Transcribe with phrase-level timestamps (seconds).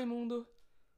[0.00, 0.48] Oi, mundo!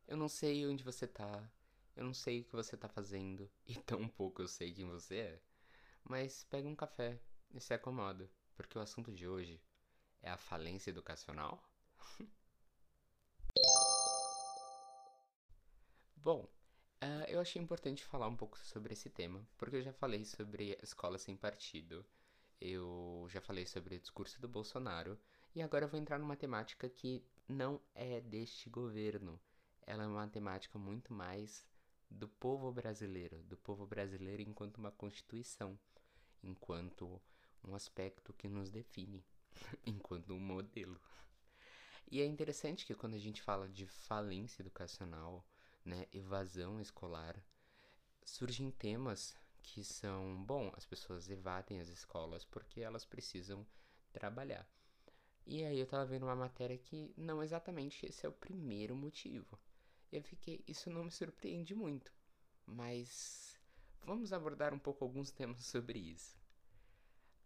[0.07, 1.51] Eu não sei onde você tá,
[1.97, 5.17] eu não sei o que você tá fazendo, e tão pouco eu sei quem você
[5.17, 5.43] é.
[6.05, 7.21] Mas pega um café
[7.53, 9.61] e se acomoda, porque o assunto de hoje
[10.23, 11.69] é a falência educacional.
[16.15, 16.45] Bom,
[17.03, 20.79] uh, eu achei importante falar um pouco sobre esse tema, porque eu já falei sobre
[20.81, 22.07] escola sem partido,
[22.61, 25.19] eu já falei sobre o discurso do Bolsonaro,
[25.57, 29.41] e agora eu vou entrar numa temática que não é deste governo.
[29.83, 31.67] Ela é uma temática muito mais
[32.11, 35.79] do povo brasileiro, do povo brasileiro enquanto uma constituição,
[36.43, 37.21] enquanto
[37.65, 39.25] um aspecto que nos define,
[39.87, 41.01] enquanto um modelo.
[42.11, 45.47] E é interessante que quando a gente fala de falência educacional,
[45.85, 47.43] né, evasão escolar,
[48.25, 53.67] surgem temas que são, bom, as pessoas evadem as escolas porque elas precisam
[54.13, 54.69] trabalhar.
[55.47, 59.59] E aí eu tava vendo uma matéria que não exatamente esse é o primeiro motivo.
[60.11, 62.13] Eu fiquei, isso não me surpreende muito,
[62.67, 63.59] mas
[64.03, 66.37] vamos abordar um pouco alguns temas sobre isso.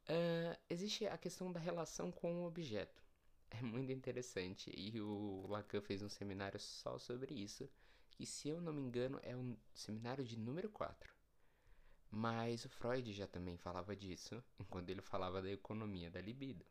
[0.09, 3.03] Uh, existe a questão da relação com o objeto.
[3.51, 7.69] É muito interessante e o Lacan fez um seminário só sobre isso,
[8.11, 11.15] que se eu não me engano é um seminário de número 4.
[12.11, 16.65] Mas o Freud já também falava disso, enquanto ele falava da economia da libido.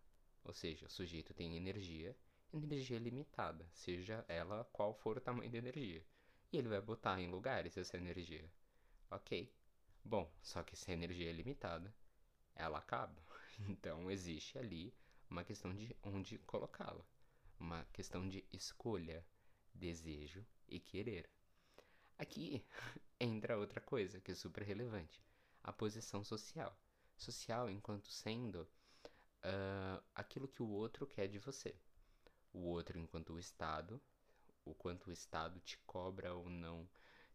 [0.45, 2.15] Ou seja, o sujeito tem energia,
[2.53, 6.05] energia limitada, seja ela qual for o tamanho da energia.
[6.51, 8.49] E ele vai botar em lugares essa energia.
[9.09, 9.51] Ok.
[10.03, 11.93] Bom, só que se a energia é limitada,
[12.55, 13.21] ela acaba.
[13.69, 14.93] Então existe ali
[15.29, 17.05] uma questão de onde colocá-la.
[17.57, 19.25] Uma questão de escolha,
[19.73, 21.29] desejo e querer.
[22.19, 22.63] Aqui
[23.19, 25.23] entra outra coisa que é super relevante:
[25.63, 26.77] a posição social.
[27.17, 28.67] Social enquanto sendo
[29.45, 31.75] uh, aquilo que o outro quer de você.
[32.51, 34.01] O outro, enquanto o Estado,
[34.63, 36.87] o quanto o Estado te cobra ou não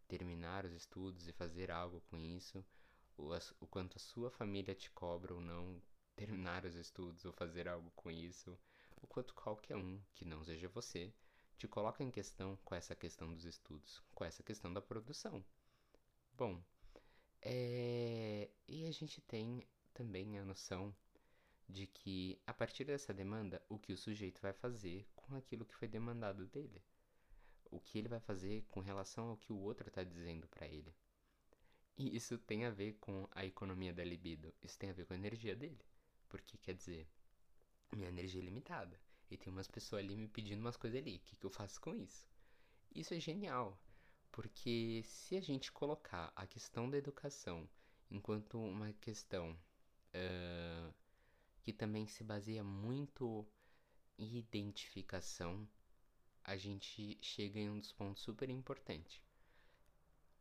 [0.08, 2.64] terminar os estudos e fazer algo com isso,
[3.16, 3.30] o,
[3.60, 5.80] o quanto a sua família te cobra ou não
[6.16, 8.58] terminar os estudos ou fazer algo com isso,
[9.00, 11.12] o quanto qualquer um que não seja você
[11.56, 15.44] te coloca em questão com essa questão dos estudos, com essa questão da produção.
[16.32, 16.62] Bom,
[17.42, 18.48] é...
[18.66, 20.94] e a gente tem também a noção
[21.70, 25.74] de que, a partir dessa demanda, o que o sujeito vai fazer com aquilo que
[25.74, 26.82] foi demandado dele.
[27.70, 30.94] O que ele vai fazer com relação ao que o outro está dizendo para ele.
[31.96, 34.52] E isso tem a ver com a economia da libido.
[34.62, 35.84] Isso tem a ver com a energia dele.
[36.28, 37.06] Porque quer dizer,
[37.92, 38.98] minha energia é limitada.
[39.30, 41.16] E tem umas pessoas ali me pedindo umas coisas ali.
[41.16, 42.26] O que, que eu faço com isso?
[42.94, 43.78] Isso é genial.
[44.32, 47.68] Porque se a gente colocar a questão da educação
[48.10, 49.56] enquanto uma questão
[50.14, 50.94] uh,
[51.62, 53.46] que também se baseia muito
[54.18, 55.68] em identificação,
[56.44, 59.22] a gente chega em um dos pontos super importantes.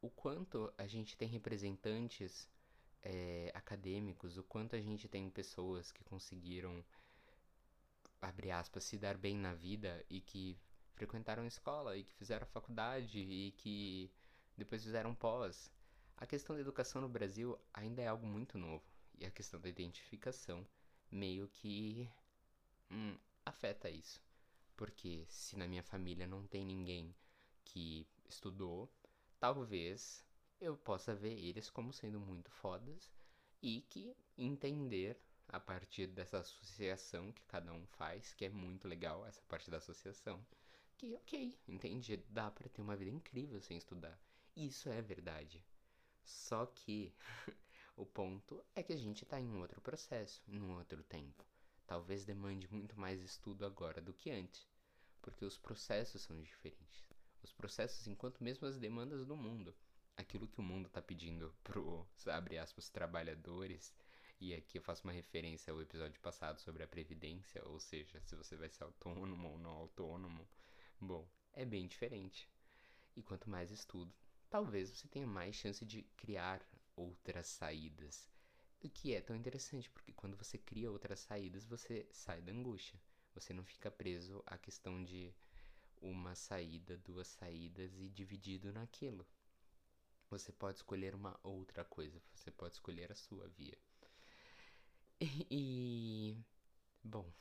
[0.01, 2.49] O quanto a gente tem representantes
[3.01, 6.83] é, acadêmicos, o quanto a gente tem pessoas que conseguiram,
[8.21, 10.57] abre aspas, se dar bem na vida e que
[10.93, 14.11] frequentaram escola e que fizeram faculdade e que
[14.57, 15.71] depois fizeram pós.
[16.17, 18.83] A questão da educação no Brasil ainda é algo muito novo
[19.17, 20.65] e a questão da identificação
[21.11, 22.09] meio que
[22.91, 24.21] hum, afeta isso.
[24.75, 27.15] Porque se na minha família não tem ninguém
[27.65, 28.91] que estudou,
[29.39, 30.23] talvez
[30.59, 33.09] eu possa ver eles como sendo muito fodas
[33.61, 39.25] e que entender a partir dessa associação que cada um faz, que é muito legal
[39.25, 40.45] essa parte da associação,
[40.97, 44.19] que ok, entendi, dá para ter uma vida incrível sem estudar.
[44.55, 45.63] Isso é verdade.
[46.23, 47.13] Só que
[47.99, 51.43] O ponto é que a gente está em um outro processo, em um outro tempo.
[51.85, 54.65] Talvez demande muito mais estudo agora do que antes,
[55.21, 57.05] porque os processos são diferentes.
[57.43, 59.75] Os processos, enquanto mesmo as demandas do mundo,
[60.15, 63.93] aquilo que o mundo está pedindo pro, abre aspas, trabalhadores,
[64.39, 68.33] e aqui eu faço uma referência ao episódio passado sobre a previdência, ou seja, se
[68.33, 70.47] você vai ser autônomo ou não autônomo,
[71.01, 72.49] bom, é bem diferente.
[73.13, 74.15] E quanto mais estudo,
[74.49, 76.65] talvez você tenha mais chance de criar
[76.99, 78.29] outras saídas.
[78.81, 82.99] O que é tão interessante, porque quando você cria outras saídas, você sai da angústia.
[83.33, 85.33] Você não fica preso à questão de
[86.01, 89.25] uma saída, duas saídas e dividido naquilo.
[90.29, 93.77] Você pode escolher uma outra coisa, você pode escolher a sua via.
[95.51, 96.37] E.
[97.03, 97.31] bom.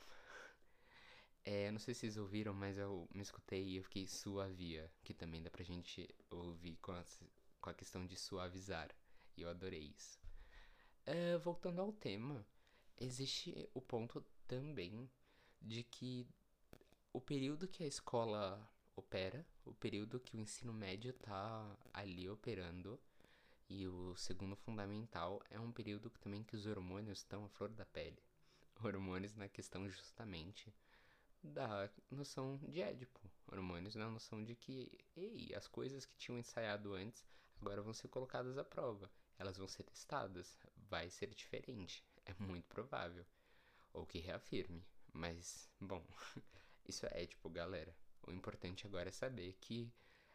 [1.45, 5.15] É, não sei se vocês ouviram, mas eu me escutei e eu fiquei suavia, que
[5.15, 7.05] também dá pra gente ouvir com a,
[7.61, 8.91] com a questão de suavizar.
[9.41, 10.19] Eu adorei isso.
[11.07, 12.45] Uh, voltando ao tema,
[12.97, 15.11] existe o ponto também
[15.61, 16.27] de que
[17.13, 23.01] o período que a escola opera, o período que o ensino médio tá ali operando.
[23.71, 27.69] E o segundo fundamental é um período que também que os hormônios estão à flor
[27.71, 28.23] da pele.
[28.83, 30.73] Hormônios na questão justamente
[31.43, 33.21] da noção de Édipo.
[33.47, 37.25] Hormônios na noção de que, ei, as coisas que tinham ensaiado antes
[37.61, 39.11] agora vão ser colocadas à prova.
[39.39, 40.59] Elas vão ser testadas.
[40.91, 42.05] Vai ser diferente.
[42.25, 43.25] É muito provável.
[43.93, 44.85] Ou que reafirme.
[45.13, 46.05] Mas, bom,
[46.87, 47.95] isso é Édipo, galera.
[48.27, 49.93] O importante agora é saber que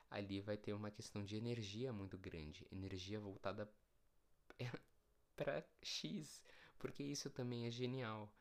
[0.09, 3.71] ali vai ter uma questão de energia muito grande, energia voltada
[5.35, 6.43] para X,
[6.77, 8.31] porque isso também é genial,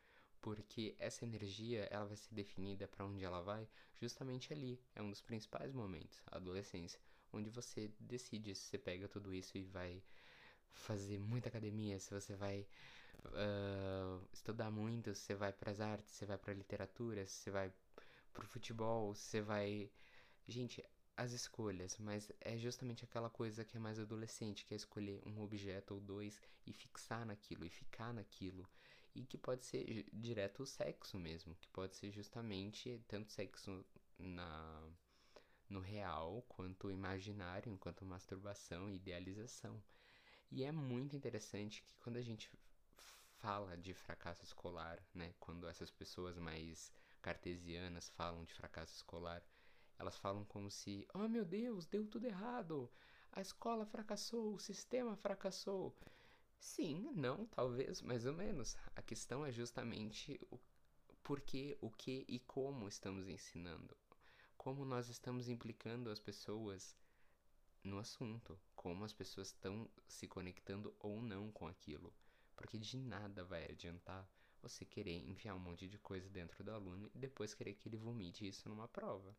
[0.41, 3.67] porque essa energia ela vai ser definida para onde ela vai
[4.01, 4.81] justamente ali.
[4.95, 7.01] É um dos principais momentos, a adolescência,
[7.33, 10.03] onde você decide se você pega tudo isso e vai
[10.73, 12.67] fazer muita academia, se você vai
[13.27, 17.35] uh, estudar muito, se você vai para as artes, se você vai para literatura, se
[17.35, 17.73] você vai
[18.33, 19.91] pro futebol, se você vai
[20.49, 20.85] Gente,
[21.17, 25.41] as escolhas, mas é justamente aquela coisa que é mais adolescente, que é escolher um
[25.41, 28.69] objeto ou dois e fixar naquilo, e ficar naquilo.
[29.15, 33.85] E que pode ser direto o sexo mesmo, que pode ser justamente tanto sexo
[34.19, 34.91] na
[35.69, 39.83] no real, quanto imaginário, quanto masturbação e idealização.
[40.55, 42.51] E é muito interessante que quando a gente
[43.39, 49.43] fala de fracasso escolar, né, quando essas pessoas mais cartesianas falam de fracasso escolar,
[49.99, 52.93] elas falam como se, oh meu Deus, deu tudo errado,
[53.33, 55.97] a escola fracassou, o sistema fracassou.
[56.61, 58.77] Sim, não, talvez, mais ou menos.
[58.95, 60.61] A questão é justamente o
[61.23, 63.97] porquê, o que e como estamos ensinando.
[64.59, 66.95] Como nós estamos implicando as pessoas
[67.83, 72.13] no assunto, como as pessoas estão se conectando ou não com aquilo.
[72.55, 74.29] Porque de nada vai adiantar
[74.63, 77.97] você querer enfiar um monte de coisa dentro do aluno e depois querer que ele
[77.97, 79.37] vomite isso numa prova.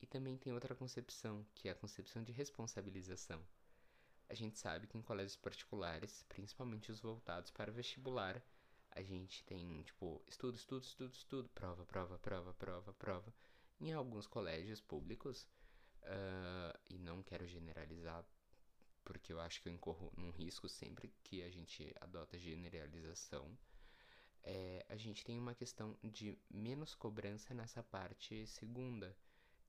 [0.00, 3.42] E também tem outra concepção, que é a concepção de responsabilização.
[4.28, 8.42] A gente sabe que em colégios particulares, principalmente os voltados para vestibular,
[8.90, 13.34] a gente tem, tipo, estudo, estudo, estudo, estudo, prova, prova, prova, prova, prova.
[13.80, 15.48] Em alguns colégios públicos,
[16.02, 16.53] uh,
[17.24, 18.24] quero generalizar,
[19.04, 23.56] porque eu acho que eu incorro num risco sempre que a gente adota generalização,
[24.42, 29.16] é, a gente tem uma questão de menos cobrança nessa parte segunda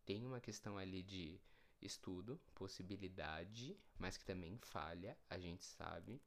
[0.06, 1.42] tem uma questão ali de
[1.82, 6.22] estudo, possibilidade, mas que também falha, a gente sabe.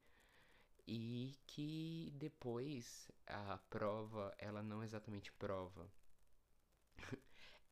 [0.85, 5.89] E que depois a prova, ela não exatamente prova.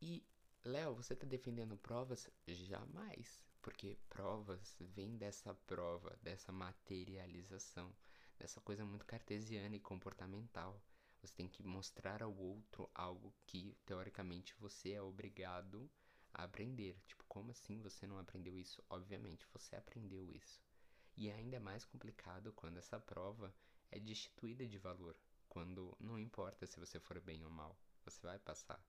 [0.01, 0.23] e,
[0.63, 2.29] Léo, você tá defendendo provas?
[2.47, 3.43] Jamais.
[3.61, 7.93] Porque provas vêm dessa prova, dessa materialização,
[8.37, 10.81] dessa coisa muito cartesiana e comportamental.
[11.21, 15.89] Você tem que mostrar ao outro algo que, teoricamente, você é obrigado
[16.33, 17.01] a aprender.
[17.05, 18.83] Tipo, como assim você não aprendeu isso?
[18.89, 20.61] Obviamente, você aprendeu isso.
[21.15, 23.53] E é ainda mais complicado quando essa prova
[23.89, 25.17] é destituída de valor.
[25.49, 27.75] Quando não importa se você for bem ou mal,
[28.05, 28.79] você vai passar.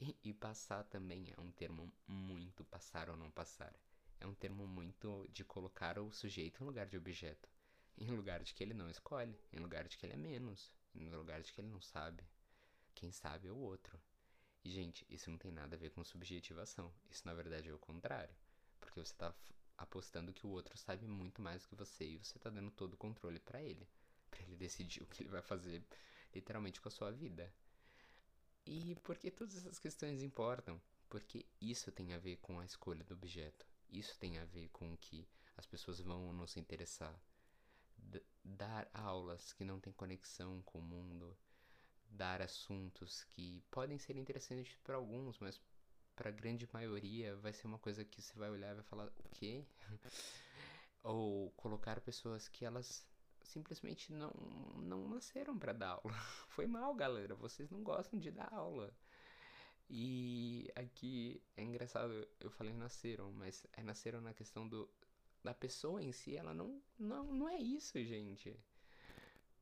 [0.00, 3.74] E, e passar também é um termo muito passar ou não passar.
[4.20, 7.48] É um termo muito de colocar o sujeito em lugar de objeto.
[7.96, 11.08] Em lugar de que ele não escolhe, em lugar de que ele é menos, em
[11.10, 12.24] lugar de que ele não sabe.
[12.94, 14.00] Quem sabe é o outro.
[14.64, 16.92] E, gente, isso não tem nada a ver com subjetivação.
[17.10, 18.34] Isso, na verdade, é o contrário.
[18.80, 19.34] Porque você tá
[19.76, 22.94] apostando que o outro sabe muito mais do que você e você tá dando todo
[22.94, 23.86] o controle para ele.
[24.30, 25.84] para ele decidir o que ele vai fazer,
[26.34, 27.52] literalmente, com a sua vida.
[28.66, 30.80] E por que todas essas questões importam?
[31.08, 33.66] Porque isso tem a ver com a escolha do objeto.
[33.90, 37.18] Isso tem a ver com que as pessoas vão não se interessar.
[37.96, 41.36] D dar aulas que não têm conexão com o mundo,
[42.10, 45.60] dar assuntos que podem ser interessantes para alguns, mas
[46.14, 49.06] para a grande maioria vai ser uma coisa que você vai olhar e vai falar
[49.06, 49.64] o quê?
[51.02, 53.06] Ou colocar pessoas que elas
[53.44, 54.32] simplesmente não
[54.76, 56.12] não nasceram para dar aula.
[56.48, 58.92] Foi mal, galera, vocês não gostam de dar aula.
[59.88, 64.88] E aqui é engraçado, eu falei nasceram, mas é nasceram na questão do
[65.42, 68.58] da pessoa em si, ela não não não é isso, gente.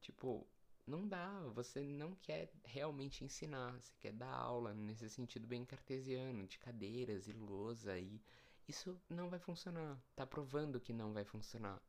[0.00, 0.46] Tipo,
[0.86, 6.46] não dá, você não quer realmente ensinar, você quer dar aula nesse sentido bem cartesiano,
[6.46, 8.20] de cadeiras e lousa e
[8.68, 11.80] isso não vai funcionar, tá provando que não vai funcionar.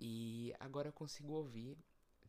[0.00, 1.76] E agora eu consigo ouvir,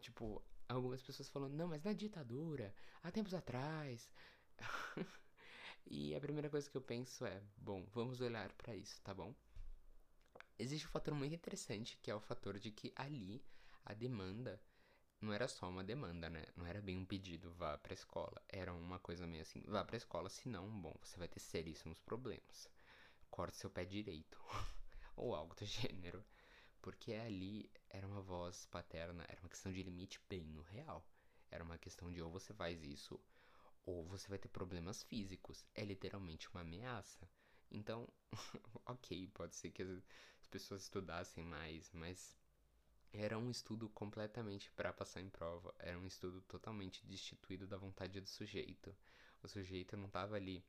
[0.01, 4.11] tipo, algumas pessoas falando, não, mas na ditadura, há tempos atrás.
[5.87, 9.33] e a primeira coisa que eu penso é, bom, vamos olhar para isso, tá bom?
[10.59, 13.43] Existe um fator muito interessante que é o fator de que ali
[13.85, 14.61] a demanda
[15.21, 16.43] não era só uma demanda, né?
[16.55, 18.41] Não era bem um pedido, vá pra escola.
[18.49, 22.69] Era uma coisa meio assim, vá pra escola, senão, bom, você vai ter seríssimos problemas.
[23.29, 24.39] Corte seu pé direito.
[25.15, 26.23] Ou algo do gênero.
[26.81, 31.05] Porque ali era uma voz paterna, era uma questão de limite bem no real.
[31.50, 33.19] Era uma questão de ou você faz isso,
[33.85, 35.65] ou você vai ter problemas físicos.
[35.75, 37.29] É literalmente uma ameaça.
[37.69, 38.07] Então,
[38.85, 42.38] ok, pode ser que as pessoas estudassem mais, mas
[43.13, 45.73] era um estudo completamente para passar em prova.
[45.79, 48.95] Era um estudo totalmente destituído da vontade do sujeito.
[49.43, 50.65] O sujeito não estava ali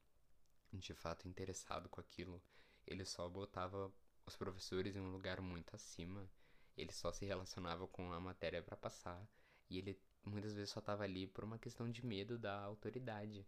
[0.72, 2.42] de fato interessado com aquilo.
[2.86, 3.92] Ele só botava
[4.26, 6.28] os professores em um lugar muito acima.
[6.76, 9.26] Ele só se relacionava com a matéria para passar.
[9.68, 13.46] E ele muitas vezes só estava ali por uma questão de medo da autoridade.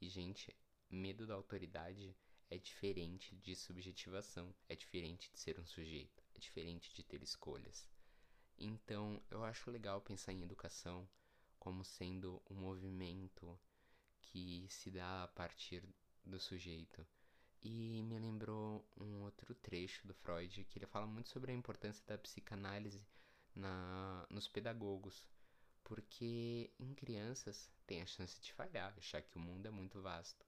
[0.00, 0.54] E, gente,
[0.90, 2.16] medo da autoridade
[2.50, 7.88] é diferente de subjetivação, é diferente de ser um sujeito, é diferente de ter escolhas.
[8.58, 11.08] Então, eu acho legal pensar em educação
[11.58, 13.58] como sendo um movimento
[14.22, 15.82] que se dá a partir
[16.24, 17.06] do sujeito.
[17.62, 22.04] E me lembrou um outro trecho do Freud que ele fala muito sobre a importância
[22.06, 23.04] da psicanálise
[23.54, 25.26] na, nos pedagogos,
[25.82, 30.46] porque em crianças tem a chance de falhar, achar que o mundo é muito vasto.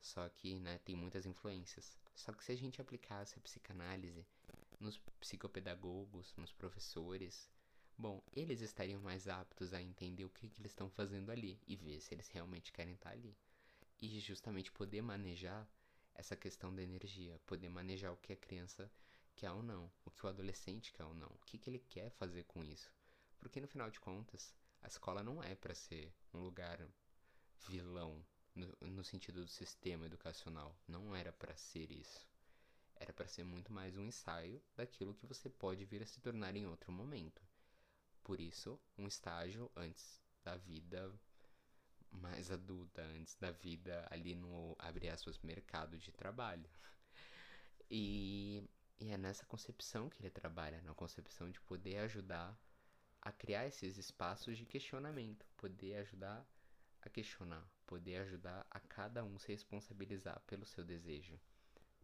[0.00, 1.98] Só que, né, tem muitas influências.
[2.14, 4.26] Só que se a gente aplicasse a psicanálise
[4.78, 7.50] nos psicopedagogos, nos professores,
[7.96, 11.76] bom, eles estariam mais aptos a entender o que, que eles estão fazendo ali e
[11.76, 13.36] ver se eles realmente querem estar ali.
[14.00, 15.68] E justamente poder manejar
[16.20, 18.90] essa questão da energia, poder manejar o que a criança
[19.34, 22.10] quer ou não, o que o adolescente quer ou não, o que, que ele quer
[22.10, 22.92] fazer com isso.
[23.38, 26.86] Porque no final de contas, a escola não é para ser um lugar
[27.68, 28.22] vilão
[28.54, 32.28] no, no sentido do sistema educacional, não era para ser isso.
[32.96, 36.54] Era para ser muito mais um ensaio daquilo que você pode vir a se tornar
[36.54, 37.42] em outro momento.
[38.22, 41.18] Por isso, um estágio antes da vida
[42.10, 46.68] mais adulta, antes da vida ali no, abre aspas, mercado de trabalho.
[47.90, 48.62] E,
[49.00, 52.58] e é nessa concepção que ele trabalha, na concepção de poder ajudar
[53.22, 56.46] a criar esses espaços de questionamento, poder ajudar
[57.02, 61.38] a questionar, poder ajudar a cada um se responsabilizar pelo seu desejo.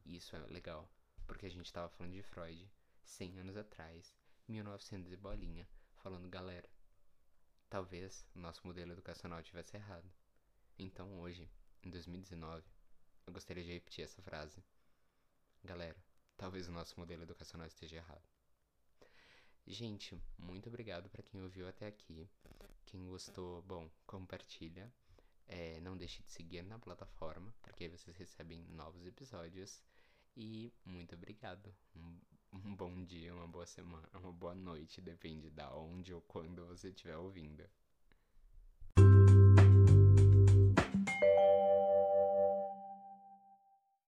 [0.05, 0.91] E isso é legal,
[1.27, 2.71] porque a gente estava falando de Freud
[3.05, 4.15] 100 anos atrás,
[4.49, 6.69] 1900 e bolinha, falando, galera,
[7.69, 10.11] talvez o nosso modelo educacional tivesse errado.
[10.79, 11.49] Então hoje,
[11.83, 12.65] em 2019,
[13.27, 14.63] eu gostaria de repetir essa frase.
[15.65, 15.97] Galera,
[16.37, 18.23] talvez o nosso modelo educacional esteja errado.
[19.67, 22.29] Gente, muito obrigado para quem ouviu até aqui.
[22.85, 24.93] Quem gostou, bom, compartilha.
[25.49, 29.83] É, não deixe de seguir na plataforma, porque aí vocês recebem novos episódios.
[30.37, 31.75] E muito obrigado.
[31.97, 32.21] Um,
[32.65, 36.89] um bom dia, uma boa semana, uma boa noite, depende da onde ou quando você
[36.89, 37.65] estiver ouvindo.